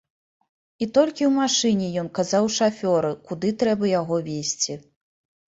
І 0.85 0.85
толькі 0.97 1.23
ў 1.25 1.31
машыне 1.41 1.89
ён 2.03 2.09
казаў 2.21 2.49
шафёру, 2.57 3.13
куды 3.29 3.53
трэба 3.61 3.93
яго 4.01 4.17
везці. 4.33 4.81